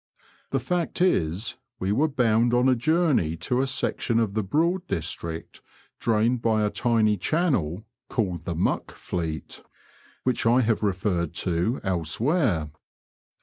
[0.49, 4.87] The fact is, we were bound on a journey to a section of the Broad
[4.87, 5.61] district
[5.99, 9.61] drained by a tiny channel called the" Muck Pleet/*^
[10.23, 12.71] which I have referred to elsewhere.